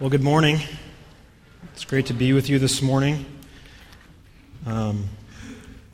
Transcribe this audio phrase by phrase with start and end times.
[0.00, 0.60] Well, good morning.
[1.74, 3.26] It's great to be with you this morning.
[4.64, 5.10] Um,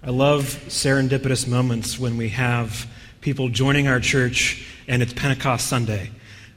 [0.00, 2.88] I love serendipitous moments when we have
[3.20, 6.12] people joining our church and it's Pentecost Sunday.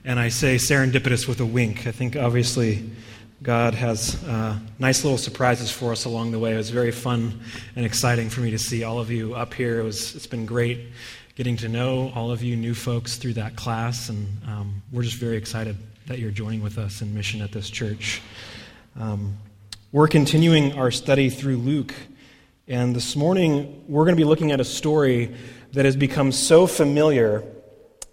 [0.06, 1.88] And I say serendipitous with a wink.
[1.88, 2.88] I think obviously
[3.42, 6.54] God has uh, nice little surprises for us along the way.
[6.54, 7.40] It was very fun
[7.76, 9.80] and exciting for me to see all of you up here.
[9.80, 10.82] It was, it's been great
[11.34, 15.16] getting to know all of you new folks through that class, and um, we're just
[15.16, 15.78] very excited
[16.10, 18.20] that you're joining with us in mission at this church.
[19.00, 19.38] Um,
[19.92, 21.94] we're continuing our study through Luke,
[22.68, 25.36] and this morning we're going to be looking at a story
[25.74, 27.44] that has become so familiar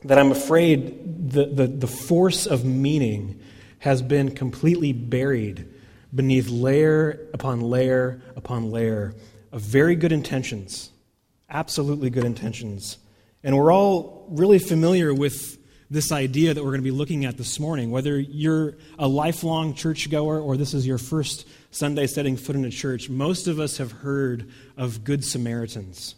[0.05, 3.41] that I'm afraid the, the, the force of meaning
[3.79, 5.67] has been completely buried
[6.15, 9.15] beneath layer upon layer upon layer
[9.53, 10.91] of very good intentions,
[11.49, 12.99] absolutely good intentions.
[13.43, 15.57] And we're all really familiar with
[15.91, 17.91] this idea that we're going to be looking at this morning.
[17.91, 22.71] Whether you're a lifelong churchgoer or this is your first Sunday setting foot in a
[22.71, 26.17] church, most of us have heard of Good Samaritans.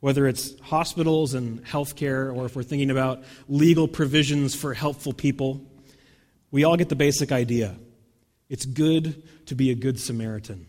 [0.00, 5.62] Whether it's hospitals and healthcare, or if we're thinking about legal provisions for helpful people,
[6.50, 7.74] we all get the basic idea.
[8.50, 10.66] It's good to be a good Samaritan.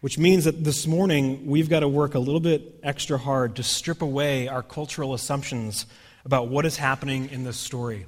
[0.00, 3.62] Which means that this morning we've got to work a little bit extra hard to
[3.62, 5.86] strip away our cultural assumptions
[6.24, 8.06] about what is happening in this story.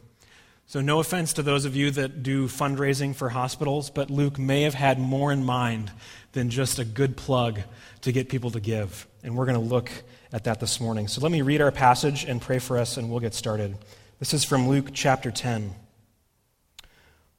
[0.66, 4.62] So, no offense to those of you that do fundraising for hospitals, but Luke may
[4.62, 5.92] have had more in mind
[6.32, 7.60] than just a good plug
[8.00, 9.06] to get people to give.
[9.22, 9.90] And we're going to look
[10.32, 11.06] at that this morning.
[11.06, 13.76] So, let me read our passage and pray for us, and we'll get started.
[14.18, 15.74] This is from Luke chapter 10.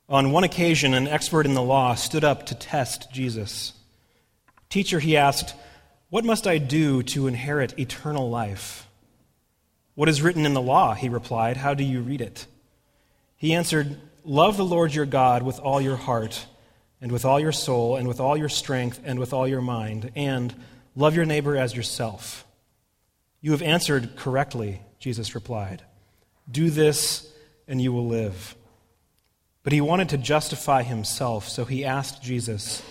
[0.07, 3.73] On one occasion, an expert in the law stood up to test Jesus.
[4.69, 5.55] Teacher, he asked,
[6.11, 8.87] What must I do to inherit eternal life?
[9.95, 10.93] What is written in the law?
[10.93, 11.57] He replied.
[11.57, 12.45] How do you read it?
[13.37, 16.45] He answered, Love the Lord your God with all your heart,
[17.01, 20.11] and with all your soul, and with all your strength, and with all your mind,
[20.15, 20.53] and
[20.95, 22.45] love your neighbor as yourself.
[23.41, 25.83] You have answered correctly, Jesus replied.
[26.49, 27.31] Do this,
[27.67, 28.55] and you will live.
[29.63, 32.83] But he wanted to justify himself, so he asked Jesus,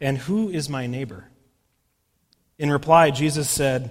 [0.00, 1.28] And who is my neighbor?
[2.58, 3.90] In reply, Jesus said,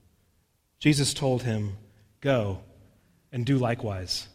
[0.81, 1.77] Jesus told him,
[2.21, 2.59] Go
[3.31, 4.27] and do likewise.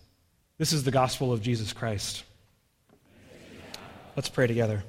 [0.58, 2.22] This is the gospel of Jesus Christ.
[4.14, 4.84] Let's pray together.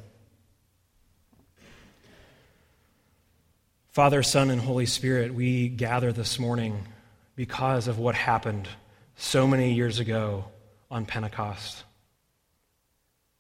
[3.90, 6.88] Father, Son, and Holy Spirit, we gather this morning
[7.36, 8.70] because of what happened
[9.16, 10.46] so many years ago
[10.92, 11.84] on Pentecost.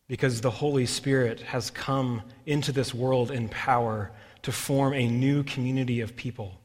[0.07, 4.11] Because the Holy Spirit has come into this world in power
[4.41, 6.59] to form a new community of people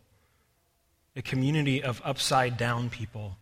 [1.15, 3.37] a community of upside down people.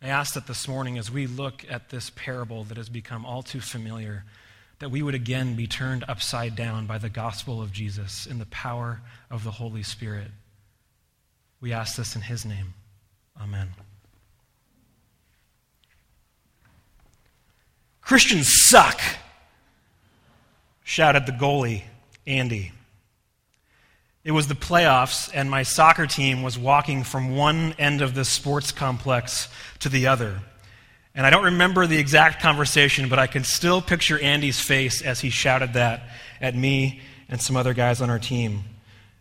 [0.00, 3.42] I ask that this morning, as we look at this parable that has become all
[3.42, 4.24] too familiar,
[4.78, 8.46] that we would again be turned upside down by the gospel of Jesus in the
[8.46, 9.00] power
[9.30, 10.30] of the Holy Spirit.
[11.60, 12.74] We ask this in His name.
[13.40, 13.70] Amen.
[18.00, 19.00] Christians suck,
[20.84, 21.82] shouted the goalie,
[22.26, 22.72] Andy.
[24.28, 28.26] It was the playoffs, and my soccer team was walking from one end of the
[28.26, 29.48] sports complex
[29.78, 30.40] to the other.
[31.14, 35.18] And I don't remember the exact conversation, but I can still picture Andy's face as
[35.18, 36.02] he shouted that
[36.42, 38.64] at me and some other guys on our team.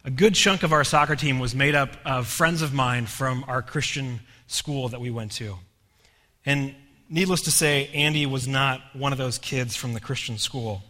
[0.03, 3.45] A good chunk of our soccer team was made up of friends of mine from
[3.47, 5.55] our Christian school that we went to.
[6.45, 6.75] And
[7.09, 10.83] needless to say, Andy was not one of those kids from the Christian school.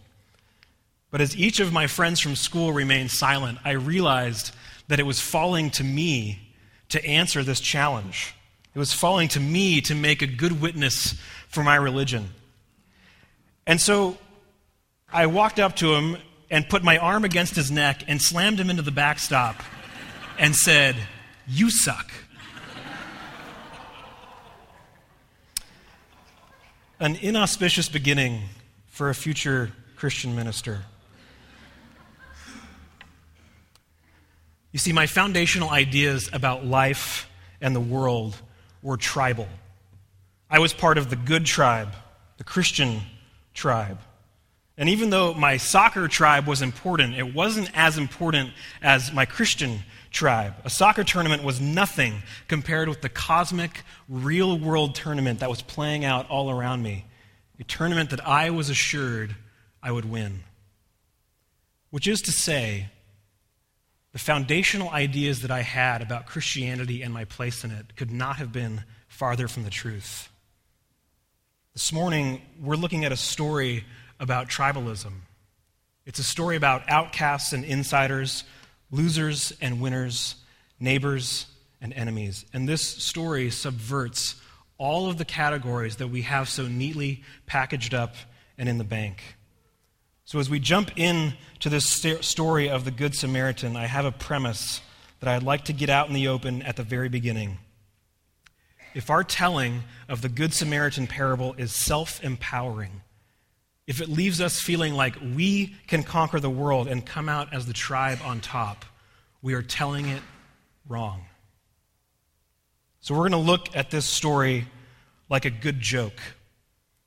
[1.09, 4.53] But as each of my friends from school remained silent, I realized
[4.87, 6.39] that it was falling to me
[6.89, 8.33] to answer this challenge.
[8.75, 11.15] It was falling to me to make a good witness
[11.47, 12.29] for my religion.
[13.65, 14.17] And so
[15.11, 16.17] I walked up to him
[16.49, 19.61] and put my arm against his neck and slammed him into the backstop
[20.37, 20.95] and said,
[21.47, 22.11] You suck.
[26.99, 28.43] An inauspicious beginning
[28.87, 30.83] for a future Christian minister.
[34.71, 37.29] You see, my foundational ideas about life
[37.61, 38.35] and the world
[38.81, 39.47] were tribal.
[40.49, 41.93] I was part of the good tribe,
[42.37, 43.01] the Christian
[43.53, 43.99] tribe.
[44.77, 49.79] And even though my soccer tribe was important, it wasn't as important as my Christian
[50.11, 50.53] tribe.
[50.63, 56.05] A soccer tournament was nothing compared with the cosmic, real world tournament that was playing
[56.05, 57.05] out all around me.
[57.59, 59.35] A tournament that I was assured
[59.81, 60.43] I would win.
[61.89, 62.89] Which is to say,
[64.17, 68.37] the foundational ideas that I had about Christianity and my place in it could not
[68.37, 70.29] have been farther from the truth.
[71.73, 73.85] This morning, we're looking at a story
[74.19, 75.11] about tribalism.
[76.07, 78.43] It's a story about outcasts and insiders,
[78.89, 80.33] losers and winners,
[80.79, 81.45] neighbors
[81.79, 82.43] and enemies.
[82.53, 84.33] And this story subverts
[84.79, 88.15] all of the categories that we have so neatly packaged up
[88.57, 89.21] and in the bank.
[90.27, 91.85] So, as we jump in to this
[92.19, 94.81] story of the Good Samaritan, I have a premise
[95.21, 97.59] that I'd like to get out in the open at the very beginning.
[98.93, 103.03] If our telling of the Good Samaritan parable is self empowering,
[103.87, 107.65] if it leaves us feeling like we can conquer the world and come out as
[107.65, 108.83] the tribe on top,
[109.41, 110.21] we are telling it
[110.89, 111.23] wrong.
[112.99, 114.67] So, we're going to look at this story
[115.29, 116.19] like a good joke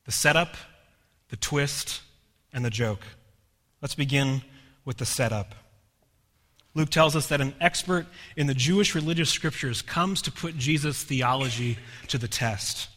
[0.06, 0.56] the setup,
[1.28, 2.00] the twist,
[2.52, 3.06] and the joke.
[3.82, 4.42] Let's begin
[4.84, 5.54] with the setup.
[6.74, 8.06] Luke tells us that an expert
[8.36, 12.88] in the Jewish religious scriptures comes to put Jesus' theology to the test.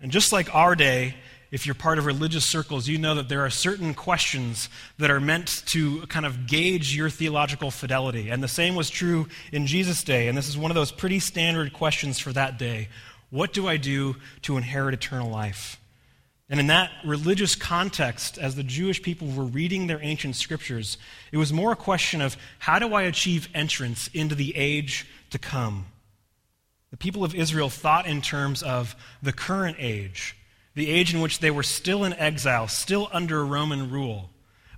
[0.00, 1.14] And just like our day,
[1.50, 4.68] if you're part of religious circles, you know that there are certain questions
[4.98, 8.28] that are meant to kind of gauge your theological fidelity.
[8.28, 10.28] And the same was true in Jesus' day.
[10.28, 12.88] And this is one of those pretty standard questions for that day
[13.30, 15.79] What do I do to inherit eternal life?
[16.50, 20.98] And in that religious context, as the Jewish people were reading their ancient scriptures,
[21.30, 25.38] it was more a question of how do I achieve entrance into the age to
[25.38, 25.86] come?
[26.90, 30.36] The people of Israel thought in terms of the current age,
[30.74, 34.30] the age in which they were still in exile, still under Roman rule,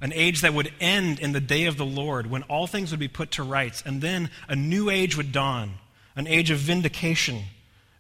[0.03, 3.01] an age that would end in the day of the Lord when all things would
[3.01, 5.77] be put to rights, and then a new age would dawn,
[6.17, 7.45] an age of vindication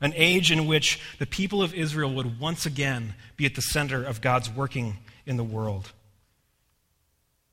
[0.02, 4.04] an age in which the people of Israel would once again be at the center
[4.04, 5.92] of God's working in the world.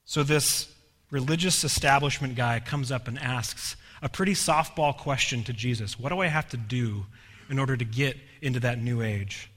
[0.04, 0.68] So, this
[1.12, 6.19] religious establishment guy comes up and asks a pretty softball question to Jesus What do
[6.19, 7.06] I have to do
[7.50, 9.51] in order to get into that new age?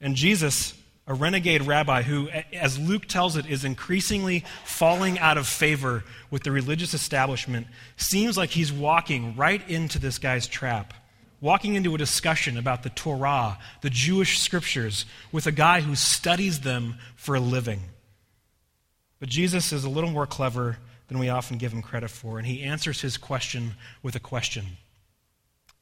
[0.00, 0.74] And Jesus,
[1.08, 6.44] a renegade rabbi who, as Luke tells it, is increasingly falling out of favor with
[6.44, 7.66] the religious establishment,
[7.96, 10.94] seems like he's walking right into this guy's trap
[11.44, 16.60] walking into a discussion about the Torah, the Jewish scriptures, with a guy who studies
[16.60, 17.80] them for a living.
[19.20, 22.46] But Jesus is a little more clever than we often give him credit for, and
[22.46, 24.78] he answers his question with a question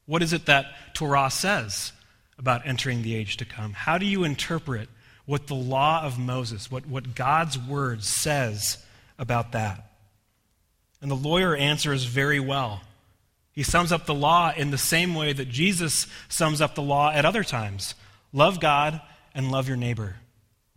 [0.05, 1.93] What is it that Torah says
[2.37, 3.71] about entering the age to come?
[3.71, 4.89] How do you interpret
[5.25, 8.83] what the law of Moses, what, what God's word says
[9.17, 9.91] about that?
[11.01, 12.81] And the lawyer answers very well.
[13.53, 17.11] He sums up the law in the same way that Jesus sums up the law
[17.11, 17.95] at other times
[18.31, 18.99] love God
[19.35, 20.15] and love your neighbor.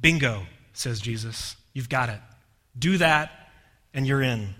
[0.01, 0.43] Bingo,
[0.75, 1.57] says Jesus.
[1.73, 2.21] You've got it.
[2.79, 3.31] Do that,
[3.95, 4.55] and you're in.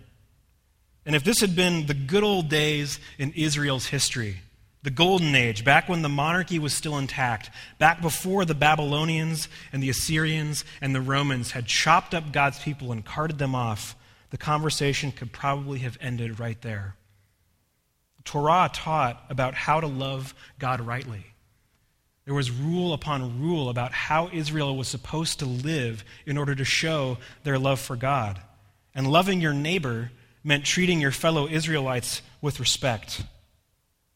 [1.05, 4.41] And if this had been the good old days in Israel's history,
[4.83, 9.83] the golden age, back when the monarchy was still intact, back before the Babylonians and
[9.83, 13.95] the Assyrians and the Romans had chopped up God's people and carted them off,
[14.31, 16.97] the conversation could probably have ended right there.
[18.27, 21.25] Torah taught about how to love God rightly.
[22.27, 26.65] There was rule upon rule about how Israel was supposed to live in order to
[26.65, 28.41] show their love for God.
[28.95, 30.11] And loving your neighbor
[30.43, 33.23] meant treating your fellow Israelites with respect.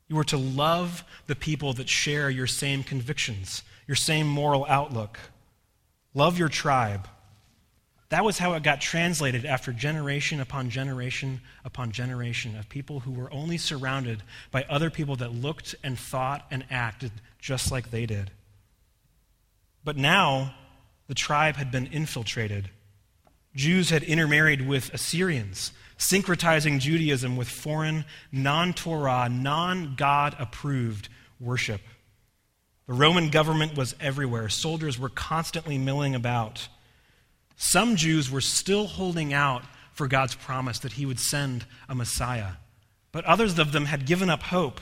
[0.09, 5.19] You were to love the people that share your same convictions, your same moral outlook.
[6.15, 7.07] Love your tribe.
[8.11, 13.13] That was how it got translated after generation upon generation upon generation of people who
[13.13, 18.07] were only surrounded by other people that looked and thought and acted just like they
[18.07, 18.33] did.
[19.85, 20.55] But now,
[21.07, 22.71] the tribe had been infiltrated.
[23.55, 31.81] Jews had intermarried with Assyrians, syncretizing Judaism with foreign, non Torah, non God approved worship.
[32.89, 34.49] The Roman government was everywhere.
[34.49, 36.69] Soldiers were constantly milling about.
[37.63, 39.63] Some Jews were still holding out
[39.93, 42.53] for God's promise that he would send a Messiah.
[43.13, 44.81] But others of them had given up hope,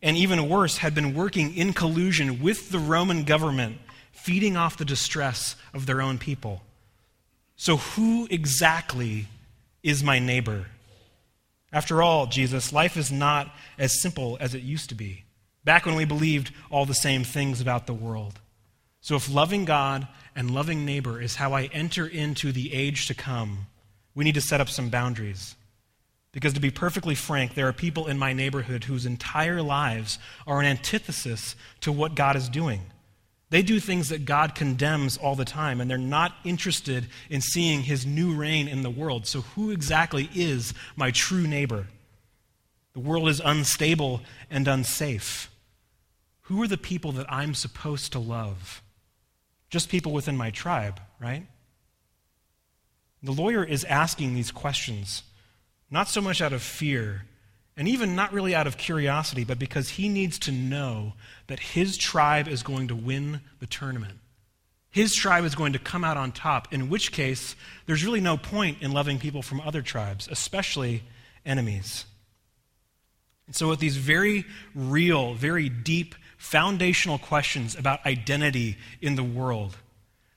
[0.00, 3.78] and even worse, had been working in collusion with the Roman government,
[4.12, 6.62] feeding off the distress of their own people.
[7.56, 9.26] So, who exactly
[9.82, 10.66] is my neighbor?
[11.72, 15.24] After all, Jesus, life is not as simple as it used to be,
[15.64, 18.38] back when we believed all the same things about the world.
[19.04, 23.14] So, if loving God and loving neighbor is how I enter into the age to
[23.14, 23.66] come,
[24.14, 25.56] we need to set up some boundaries.
[26.32, 30.58] Because to be perfectly frank, there are people in my neighborhood whose entire lives are
[30.58, 32.80] an antithesis to what God is doing.
[33.50, 37.82] They do things that God condemns all the time, and they're not interested in seeing
[37.82, 39.26] his new reign in the world.
[39.26, 41.88] So, who exactly is my true neighbor?
[42.94, 45.50] The world is unstable and unsafe.
[46.44, 48.80] Who are the people that I'm supposed to love?
[49.74, 51.48] Just people within my tribe, right?
[53.24, 55.24] The lawyer is asking these questions,
[55.90, 57.24] not so much out of fear,
[57.76, 61.14] and even not really out of curiosity, but because he needs to know
[61.48, 64.20] that his tribe is going to win the tournament.
[64.92, 68.36] His tribe is going to come out on top, in which case, there's really no
[68.36, 71.02] point in loving people from other tribes, especially
[71.44, 72.04] enemies.
[73.48, 76.14] And so, with these very real, very deep,
[76.44, 79.76] foundational questions about identity in the world,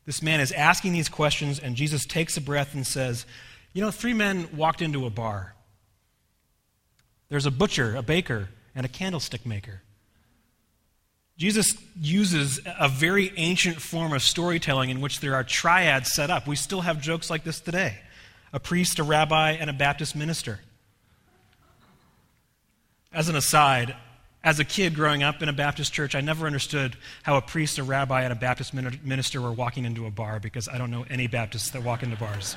[0.05, 3.25] this man is asking these questions, and Jesus takes a breath and says,
[3.73, 5.53] You know, three men walked into a bar.
[7.27, 9.81] There's a butcher, a baker, and a candlestick maker.
[11.37, 16.47] Jesus uses a very ancient form of storytelling in which there are triads set up.
[16.47, 17.99] We still have jokes like this today
[18.53, 20.61] a priest, a rabbi, and a Baptist minister.
[23.11, 23.93] As an aside,
[24.47, 27.79] as a kid growing up in a Baptist church, I never understood how a priest,
[27.79, 31.05] a rabbi, and a Baptist minister were walking into a bar because I don't know
[31.09, 32.55] any Baptists that walk into bars.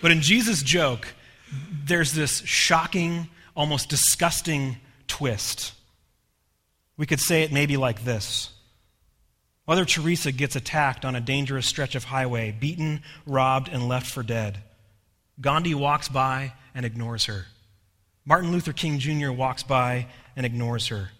[0.00, 1.06] but in Jesus' joke,
[1.84, 5.74] there's this shocking, almost disgusting twist.
[6.96, 8.54] We could say it maybe like this
[9.68, 14.22] Mother Teresa gets attacked on a dangerous stretch of highway, beaten, robbed, and left for
[14.22, 14.60] dead.
[15.42, 17.44] Gandhi walks by and ignores her.
[18.28, 19.30] Martin Luther King Jr.
[19.30, 21.10] walks by and ignores her.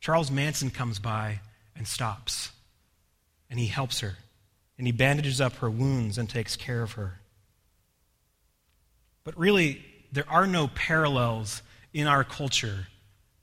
[0.00, 1.40] Charles Manson comes by
[1.74, 2.50] and stops.
[3.50, 4.16] And he helps her.
[4.76, 7.20] And he bandages up her wounds and takes care of her.
[9.24, 11.62] But really, there are no parallels
[11.94, 12.86] in our culture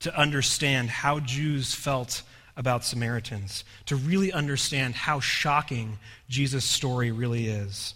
[0.00, 2.22] to understand how Jews felt
[2.56, 5.98] about Samaritans, to really understand how shocking
[6.28, 7.94] Jesus' story really is.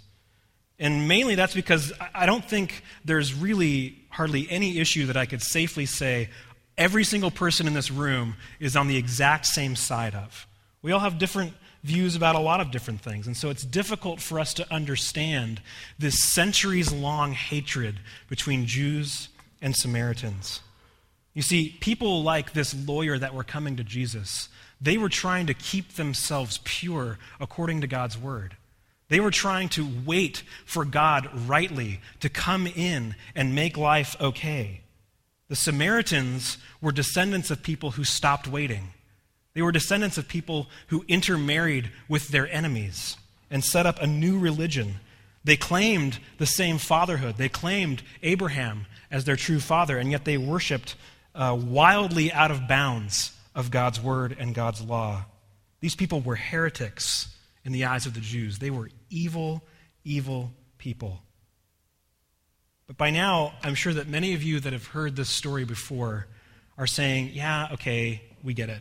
[0.78, 5.42] And mainly that's because I don't think there's really hardly any issue that I could
[5.42, 6.28] safely say
[6.76, 10.46] every single person in this room is on the exact same side of.
[10.80, 13.26] We all have different views about a lot of different things.
[13.26, 15.60] And so it's difficult for us to understand
[15.98, 19.28] this centuries long hatred between Jews
[19.60, 20.60] and Samaritans.
[21.34, 24.48] You see, people like this lawyer that were coming to Jesus,
[24.80, 28.56] they were trying to keep themselves pure according to God's word.
[29.08, 34.82] They were trying to wait for God rightly to come in and make life okay.
[35.48, 38.90] The Samaritans were descendants of people who stopped waiting.
[39.54, 43.16] They were descendants of people who intermarried with their enemies
[43.50, 44.96] and set up a new religion.
[45.42, 47.38] They claimed the same fatherhood.
[47.38, 50.96] They claimed Abraham as their true father, and yet they worshiped
[51.34, 55.24] uh, wildly out of bounds of God's word and God's law.
[55.80, 57.34] These people were heretics
[57.64, 58.58] in the eyes of the Jews.
[58.58, 59.62] They were evil,
[60.04, 61.22] evil people.
[62.86, 66.26] But by now, I'm sure that many of you that have heard this story before
[66.78, 68.80] are saying, yeah, okay, we get it.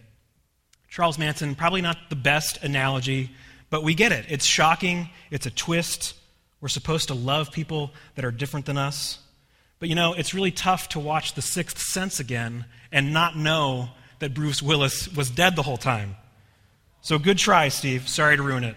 [0.89, 3.31] Charles Manson, probably not the best analogy,
[3.69, 4.25] but we get it.
[4.29, 6.13] It's shocking, it's a twist.
[6.61, 9.19] We're supposed to love people that are different than us.
[9.79, 13.89] But you know, it's really tough to watch The Sixth Sense again and not know
[14.19, 16.15] that Bruce Willis was dead the whole time.
[17.01, 18.07] So good try, Steve.
[18.07, 18.75] Sorry to ruin it.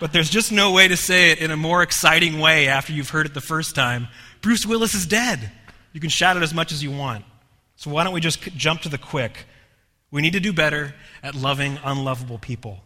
[0.00, 3.10] But there's just no way to say it in a more exciting way after you've
[3.10, 4.08] heard it the first time.
[4.40, 5.50] Bruce Willis is dead.
[5.92, 7.24] You can shout it as much as you want.
[7.76, 9.46] So why don't we just jump to the quick?
[10.10, 12.80] We need to do better at loving unlovable people.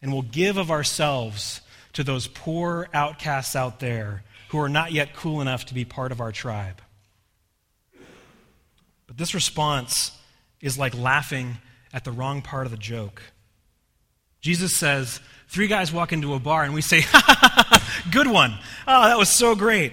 [0.00, 1.60] And we'll give of ourselves
[1.94, 6.12] to those poor outcasts out there who are not yet cool enough to be part
[6.12, 6.80] of our tribe.
[9.06, 10.12] But this response
[10.60, 11.56] is like laughing
[11.92, 13.22] at the wrong part of the joke.
[14.40, 17.04] Jesus says, Three guys walk into a bar and we say,
[18.10, 18.58] Good one.
[18.86, 19.92] Oh, that was so great.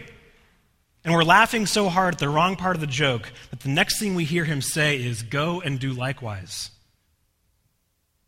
[1.04, 4.00] And we're laughing so hard at the wrong part of the joke that the next
[4.00, 6.72] thing we hear him say is, Go and do likewise.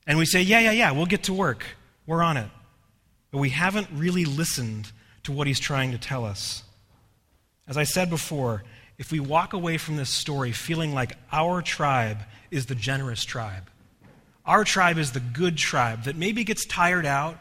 [0.05, 1.65] And we say, Yeah, yeah, yeah, we'll get to work.
[2.05, 2.49] We're on it.
[3.31, 4.91] But we haven't really listened
[5.23, 6.63] to what he's trying to tell us.
[7.67, 8.63] As I said before,
[8.97, 12.19] if we walk away from this story feeling like our tribe
[12.51, 13.69] is the generous tribe,
[14.45, 17.37] our tribe is the good tribe that maybe gets tired out,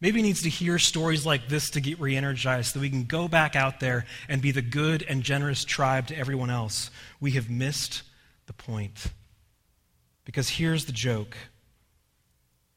[0.00, 3.28] maybe needs to hear stories like this to get re energized so we can go
[3.28, 7.48] back out there and be the good and generous tribe to everyone else, we have
[7.48, 8.02] missed
[8.46, 9.06] the point.
[10.24, 11.36] Because here's the joke.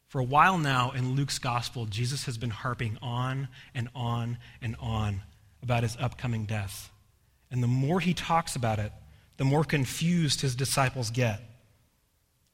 [0.08, 4.76] For a while now in Luke's gospel, Jesus has been harping on and on and
[4.80, 5.24] on
[5.62, 6.92] about his upcoming death.
[7.52, 8.92] And the more he talks about it,
[9.38, 11.42] the more confused his disciples get.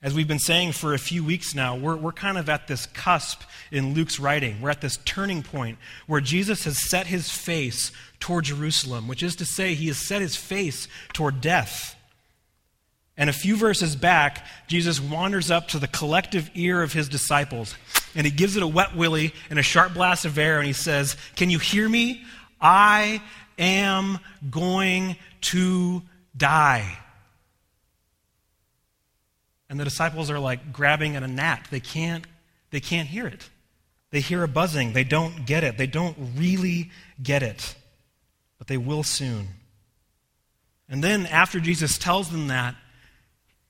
[0.03, 2.87] As we've been saying for a few weeks now, we're, we're kind of at this
[2.87, 4.59] cusp in Luke's writing.
[4.59, 5.77] We're at this turning point
[6.07, 10.21] where Jesus has set his face toward Jerusalem, which is to say, he has set
[10.21, 11.95] his face toward death.
[13.15, 17.75] And a few verses back, Jesus wanders up to the collective ear of his disciples,
[18.15, 20.73] and he gives it a wet willy and a sharp blast of air, and he
[20.73, 22.23] says, Can you hear me?
[22.59, 23.21] I
[23.59, 24.17] am
[24.49, 26.01] going to
[26.35, 26.97] die.
[29.71, 31.67] And the disciples are like grabbing at a gnat.
[31.71, 32.27] They can't,
[32.71, 33.49] they can't hear it.
[34.09, 34.91] They hear a buzzing.
[34.91, 35.77] They don't get it.
[35.77, 36.91] They don't really
[37.23, 37.73] get it.
[38.57, 39.47] But they will soon.
[40.89, 42.75] And then, after Jesus tells them that,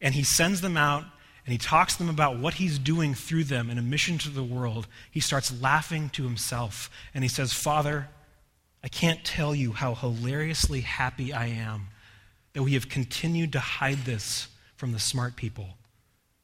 [0.02, 1.04] and he sends them out
[1.46, 4.30] and he talks to them about what he's doing through them in a mission to
[4.30, 6.90] the world, he starts laughing to himself.
[7.14, 8.10] And he says, Father,
[8.84, 11.90] I can't tell you how hilariously happy I am
[12.54, 15.78] that we have continued to hide this from the smart people.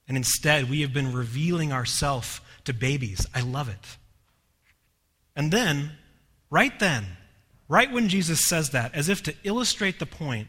[0.07, 3.25] And instead, we have been revealing ourselves to babies.
[3.33, 3.97] I love it.
[5.35, 5.91] And then,
[6.49, 7.05] right then,
[7.67, 10.47] right when Jesus says that, as if to illustrate the point,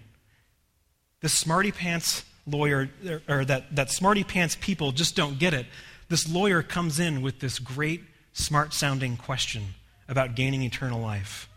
[1.21, 2.89] this smarty pants lawyer,
[3.29, 5.67] or that, that smarty pants people just don't get it.
[6.09, 9.75] This lawyer comes in with this great, smart sounding question
[10.09, 11.49] about gaining eternal life.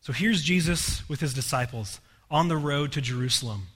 [0.00, 2.00] So here's Jesus with his disciples
[2.30, 3.68] on the road to Jerusalem.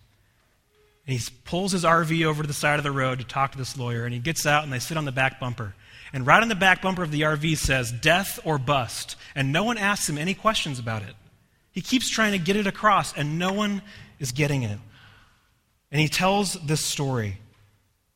[1.12, 3.58] And he pulls his RV over to the side of the road to talk to
[3.58, 5.74] this lawyer, and he gets out and they sit on the back bumper.
[6.10, 9.16] And right on the back bumper of the RV says, Death or bust.
[9.34, 11.14] And no one asks him any questions about it.
[11.70, 13.82] He keeps trying to get it across, and no one
[14.20, 14.78] is getting it.
[15.90, 17.36] And he tells this story.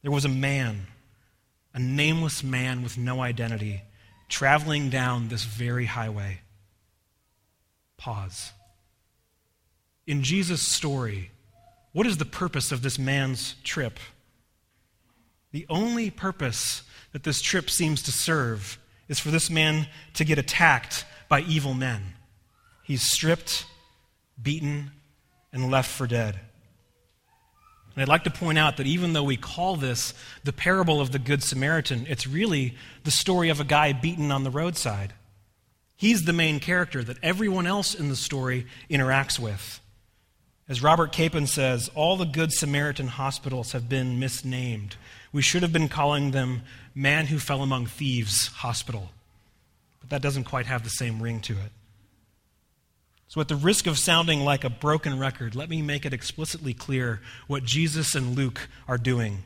[0.01, 0.87] There was a man,
[1.75, 3.83] a nameless man with no identity,
[4.31, 6.41] traveling down this very highway.
[7.99, 8.53] Pause.
[10.07, 11.31] In Jesus' story,
[11.97, 13.99] what is the purpose of this man's trip?
[15.53, 16.83] The only purpose
[17.13, 18.79] that this trip seems to serve
[19.09, 22.03] is for this man to get attacked by evil men.
[22.83, 23.65] He's stripped,
[24.43, 24.91] beaten,
[25.55, 26.39] and left for dead.
[27.95, 30.13] And I'd like to point out that even though we call this
[30.45, 34.45] the parable of the Good Samaritan, it's really the story of a guy beaten on
[34.45, 35.15] the roadside.
[35.97, 39.81] He's the main character that everyone else in the story interacts with.
[40.69, 44.97] As Robert Capon says, all the Good Samaritan hospitals have been misnamed.
[45.33, 46.63] We should have been calling them
[46.95, 49.11] Man Who Fell Among Thieves Hospital.
[50.01, 51.73] But that doesn't quite have the same ring to it.
[53.29, 56.75] So, at the risk of sounding like a broken record, let me make it explicitly
[56.75, 59.43] clear what Jesus and Luke are doing.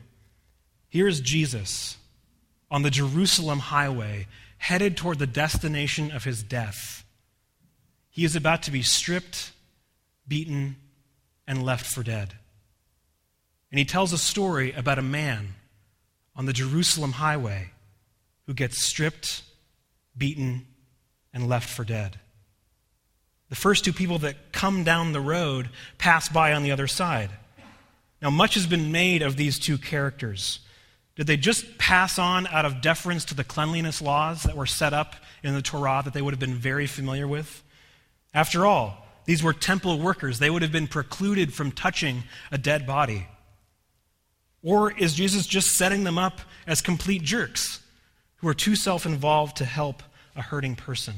[0.87, 1.97] Here's Jesus
[2.69, 7.03] on the Jerusalem highway, headed toward the destination of his death.
[8.09, 9.51] He is about to be stripped,
[10.27, 10.77] beaten,
[11.51, 12.33] and left for dead.
[13.71, 15.49] And he tells a story about a man
[16.33, 17.71] on the Jerusalem highway
[18.47, 19.43] who gets stripped,
[20.17, 20.65] beaten,
[21.33, 22.17] and left for dead.
[23.49, 27.31] The first two people that come down the road pass by on the other side.
[28.21, 30.61] Now, much has been made of these two characters.
[31.17, 34.93] Did they just pass on out of deference to the cleanliness laws that were set
[34.93, 37.61] up in the Torah that they would have been very familiar with?
[38.33, 40.39] After all, these were temple workers.
[40.39, 43.27] They would have been precluded from touching a dead body.
[44.61, 47.79] Or is Jesus just setting them up as complete jerks
[48.35, 50.03] who are too self involved to help
[50.35, 51.13] a hurting person?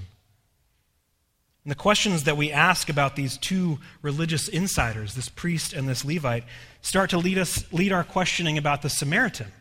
[1.63, 6.06] And the questions that we ask about these two religious insiders, this priest and this
[6.06, 6.43] Levite,
[6.84, 9.52] start to lead us lead our questioning about the Samaritan.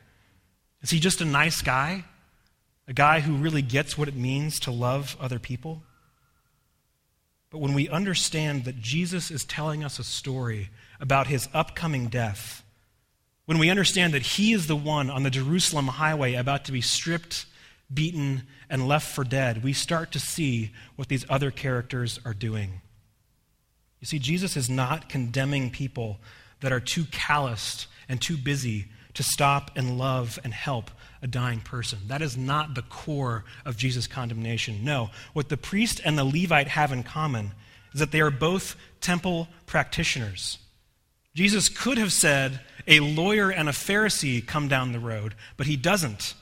[0.83, 2.05] Is he just a nice guy?
[2.87, 5.85] A guy who really gets what it means to love other people?
[7.53, 12.65] But when we understand that Jesus is telling us a story about his upcoming death,
[13.45, 16.81] when we understand that he is the one on the Jerusalem highway about to be
[16.81, 17.47] stripped
[17.93, 22.81] beaten, and left for dead, we start to see what these other characters are doing.
[24.01, 26.19] You see, Jesus is not condemning people
[26.61, 30.91] that are too calloused and too busy to stop and love and help
[31.23, 32.01] a dying person.
[32.09, 34.85] That is not the core of Jesus' condemnation.
[34.85, 37.53] No, what the priest and the Levite have in common
[37.95, 40.59] is that they are both temple practitioners.
[41.35, 45.77] Jesus could have said, a lawyer and a Pharisee come down the road, but he
[45.77, 46.35] doesn't.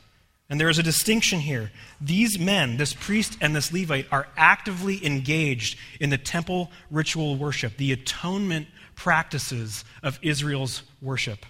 [0.48, 1.70] And there is a distinction here.
[2.00, 7.76] These men, this priest and this Levite, are actively engaged in the temple ritual worship,
[7.76, 8.66] the atonement
[8.96, 11.46] practices of Israel's worship.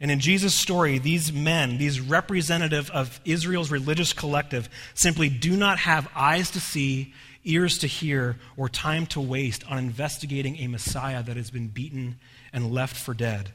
[0.00, 5.78] And in Jesus' story, these men, these representative of Israel's religious collective, simply do not
[5.80, 7.12] have eyes to see,
[7.44, 12.18] ears to hear, or time to waste on investigating a Messiah that has been beaten
[12.52, 13.52] and left for dead.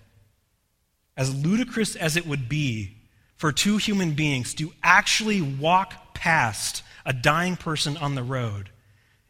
[1.18, 2.98] As ludicrous as it would be
[3.38, 8.70] for two human beings to actually walk past a dying person on the road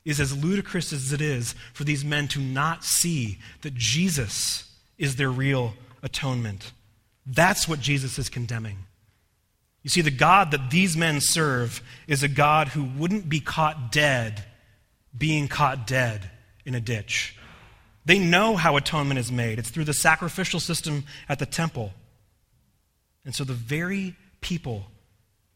[0.04, 5.15] is as ludicrous as it is for these men to not see that Jesus is
[5.15, 5.73] their real
[6.04, 6.71] atonement.
[7.25, 8.77] That's what Jesus is condemning.
[9.83, 13.91] You see, the God that these men serve is a God who wouldn't be caught
[13.91, 14.43] dead
[15.17, 16.29] being caught dead
[16.65, 17.38] in a ditch.
[18.05, 21.93] They know how atonement is made, it's through the sacrificial system at the temple.
[23.23, 24.88] And so the very people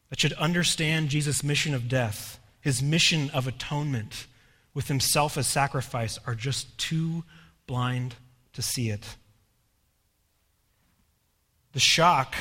[0.08, 4.26] that should understand Jesus' mission of death, his mission of atonement
[4.74, 7.24] with himself as sacrifice, are just too
[7.66, 8.16] blind
[8.54, 9.16] to see it.
[11.72, 12.34] The shock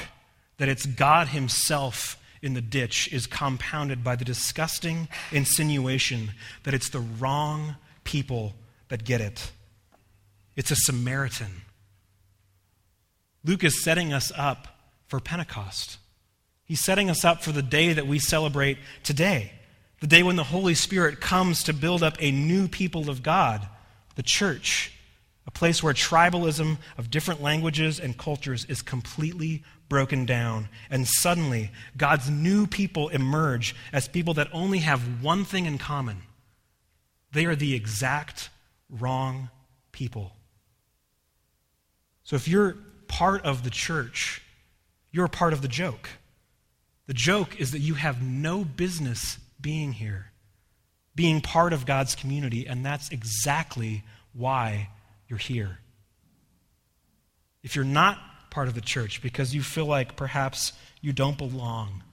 [0.57, 6.31] that it's God himself in the ditch is compounded by the disgusting insinuation
[6.63, 8.53] that it's the wrong people
[8.87, 9.51] that get it.
[10.55, 11.61] It's a Samaritan.
[13.43, 14.67] Luke is setting us up
[15.07, 15.97] for Pentecost.
[16.65, 19.53] He's setting us up for the day that we celebrate today,
[20.01, 23.67] the day when the Holy Spirit comes to build up a new people of God,
[24.15, 24.93] the church,
[25.49, 30.69] a place where tribalism of different languages and cultures is completely broken down.
[30.91, 36.21] And suddenly, God's new people emerge as people that only have one thing in common
[37.31, 38.49] they are the exact
[38.89, 39.49] wrong
[39.91, 40.33] people.
[42.23, 42.75] So if you're
[43.07, 44.43] part of the church,
[45.11, 46.09] you're part of the joke.
[47.07, 50.31] The joke is that you have no business being here,
[51.15, 54.89] being part of God's community, and that's exactly why
[55.29, 55.79] you're here.
[57.63, 58.17] If you're not
[58.49, 62.03] part of the church because you feel like perhaps you don't belong,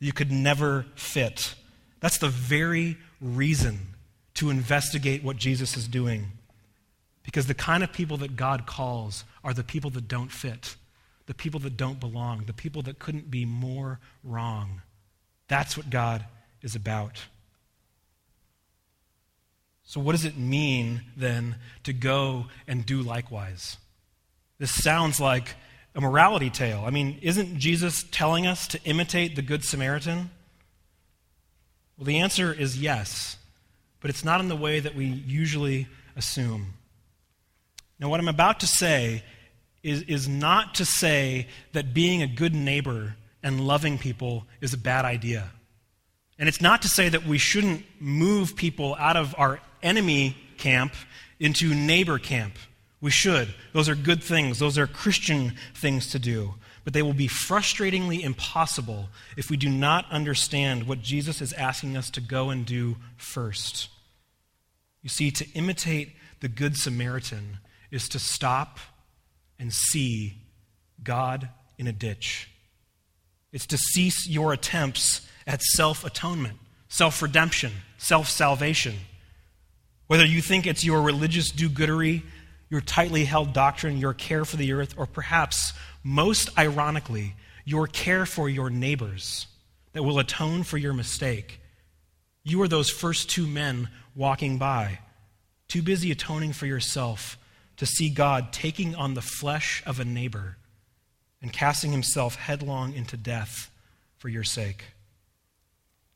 [0.00, 1.54] you could never fit,
[2.00, 3.78] that's the very reason
[4.34, 6.32] to investigate what Jesus is doing.
[7.22, 10.74] Because the kind of people that God calls are the people that don't fit
[11.26, 14.82] the people that don't belong, the people that couldn't be more wrong.
[15.48, 16.24] That's what God
[16.62, 17.24] is about.
[19.92, 23.76] So, what does it mean then to go and do likewise?
[24.58, 25.54] This sounds like
[25.94, 26.84] a morality tale.
[26.86, 30.30] I mean, isn't Jesus telling us to imitate the Good Samaritan?
[31.98, 33.36] Well, the answer is yes,
[34.00, 36.72] but it's not in the way that we usually assume.
[38.00, 39.22] Now, what I'm about to say
[39.82, 44.78] is, is not to say that being a good neighbor and loving people is a
[44.78, 45.50] bad idea.
[46.38, 50.94] And it's not to say that we shouldn't move people out of our enemy camp
[51.40, 52.54] into neighbor camp.
[53.00, 53.52] We should.
[53.72, 56.54] Those are good things, those are Christian things to do.
[56.84, 61.96] But they will be frustratingly impossible if we do not understand what Jesus is asking
[61.96, 63.88] us to go and do first.
[65.00, 67.58] You see, to imitate the Good Samaritan
[67.90, 68.78] is to stop
[69.58, 70.34] and see
[71.02, 72.48] God in a ditch.
[73.52, 78.94] It's to cease your attempts at self atonement, self redemption, self salvation.
[80.12, 82.22] Whether you think it's your religious do goodery,
[82.68, 85.72] your tightly held doctrine, your care for the earth, or perhaps,
[86.04, 89.46] most ironically, your care for your neighbors
[89.94, 91.62] that will atone for your mistake.
[92.44, 94.98] You are those first two men walking by,
[95.66, 97.38] too busy atoning for yourself
[97.78, 100.58] to see God taking on the flesh of a neighbor
[101.40, 103.70] and casting himself headlong into death
[104.18, 104.84] for your sake.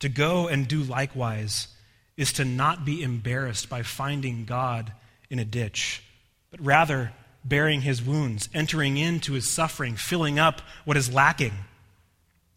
[0.01, 1.69] To go and do likewise
[2.17, 4.91] is to not be embarrassed by finding God
[5.29, 6.03] in a ditch,
[6.51, 7.13] but rather
[7.45, 11.53] bearing his wounds, entering into his suffering, filling up what is lacking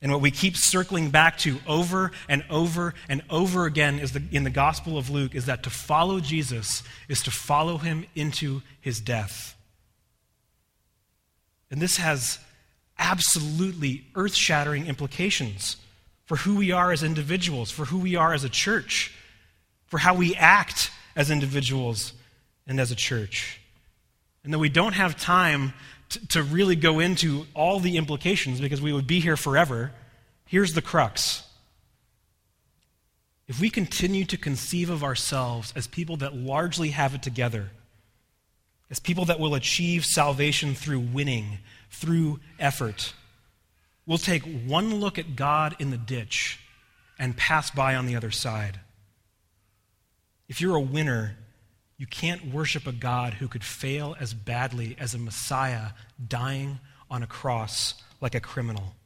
[0.03, 4.23] and what we keep circling back to over and over and over again is the,
[4.33, 8.62] in the Gospel of Luke is that to follow Jesus is to follow him into
[8.81, 9.55] his death.
[11.70, 12.38] And this has
[12.99, 15.77] absolutely earth shattering implications
[16.25, 19.14] for who we are as individuals, for who we are as a church,
[19.90, 22.12] for how we act as individuals,
[22.66, 23.61] and as a church.
[24.44, 25.74] And that we don't have time
[26.11, 29.92] to, to really go into all the implications because we would be here forever.
[30.46, 31.42] Here's the crux.
[33.48, 37.70] If we continue to conceive of ourselves as people that largely have it together,
[38.88, 41.59] as people that will achieve salvation through winning,
[41.90, 43.12] through effort,
[44.07, 46.61] we'll take one look at God in the ditch
[47.18, 48.79] and pass by on the other side.
[50.50, 51.36] If you're a winner,
[51.96, 55.90] you can't worship a God who could fail as badly as a Messiah
[56.26, 58.96] dying on a cross like a criminal.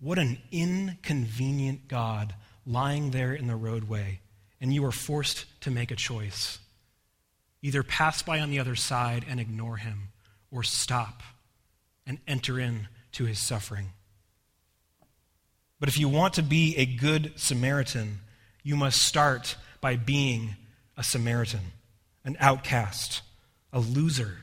[0.00, 4.20] What an inconvenient God lying there in the roadway,
[4.62, 6.58] and you are forced to make a choice.
[7.60, 10.08] Either pass by on the other side and ignore him,
[10.50, 11.22] or stop
[12.06, 13.92] and enter in to his suffering.
[15.78, 18.20] But if you want to be a good Samaritan,
[18.62, 20.56] you must start by being
[20.96, 21.72] a Samaritan,
[22.24, 23.22] an outcast,
[23.72, 24.38] a loser,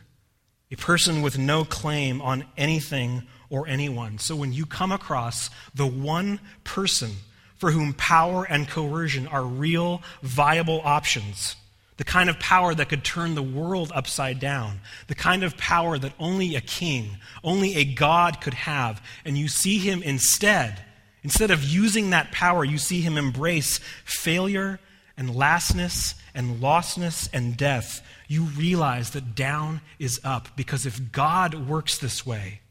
[0.72, 4.18] a person with no claim on anything or anyone.
[4.18, 7.12] So when you come across the one person
[7.58, 11.56] for whom power and coercion are real, viable options.
[11.98, 14.82] The kind of power that could turn the world upside down.
[15.08, 19.04] The kind of power that only a king, only a God could have.
[19.26, 20.80] And you see him instead,
[21.24, 24.80] instead of using that power, you see him embrace failure
[25.18, 28.06] and lastness and lostness and death.
[28.28, 32.62] You realize that down is up because if God works this way,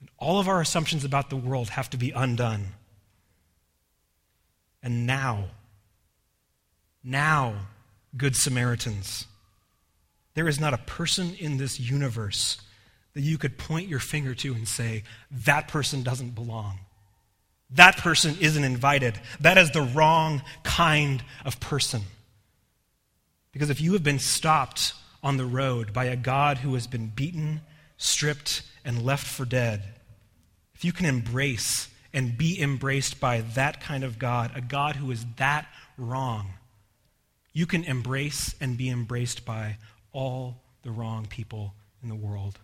[0.00, 2.68] then all of our assumptions about the world have to be undone.
[4.82, 5.44] And now,
[7.04, 7.54] now,
[8.16, 9.26] Good Samaritans,
[10.34, 12.60] there is not a person in this universe
[13.14, 16.80] that you could point your finger to and say, that person doesn't belong.
[17.74, 19.18] That person isn't invited.
[19.40, 22.02] That is the wrong kind of person.
[23.52, 27.08] Because if you have been stopped on the road by a God who has been
[27.08, 27.60] beaten,
[27.96, 29.82] stripped, and left for dead,
[30.74, 35.10] if you can embrace and be embraced by that kind of God, a God who
[35.10, 36.50] is that wrong,
[37.52, 39.78] you can embrace and be embraced by
[40.12, 42.58] all the wrong people in the world.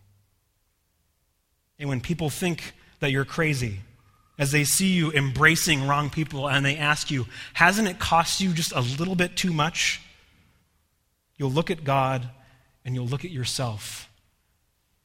[1.78, 3.80] And when people think that you're crazy,
[4.38, 8.52] as they see you embracing wrong people and they ask you, hasn't it cost you
[8.52, 10.00] just a little bit too much?
[11.36, 12.30] You'll look at God
[12.84, 14.08] and you'll look at yourself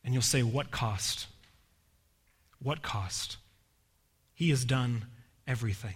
[0.04, 1.28] and you'll say, What cost?
[2.62, 3.38] What cost?
[4.34, 5.06] He has done
[5.48, 5.96] everything.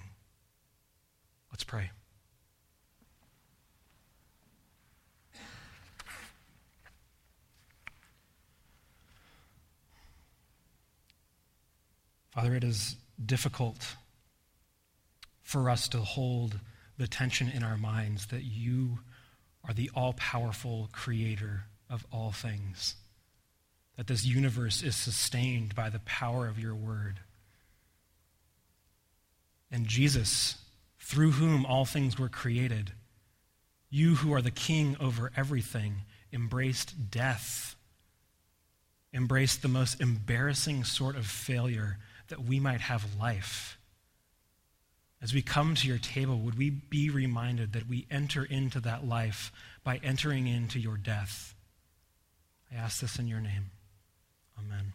[1.52, 1.91] Let's pray.
[12.32, 13.95] Father, it is difficult
[15.41, 16.60] for us to hold
[16.97, 18.99] the tension in our minds that you
[19.67, 22.95] are the all powerful creator of all things,
[23.95, 27.19] that this universe is sustained by the power of your word.
[29.71, 30.58] And Jesus,
[30.99, 32.91] through whom all things were created,
[33.89, 36.01] you who are the king over everything,
[36.34, 37.75] embraced death,
[39.13, 41.97] embraced the most embarrassing sort of failure
[42.29, 43.77] that we might have life.
[45.21, 49.07] As we come to your table, would we be reminded that we enter into that
[49.07, 49.51] life
[49.83, 51.55] by entering into your death?
[52.71, 53.71] I ask this in your name.
[54.59, 54.93] Amen.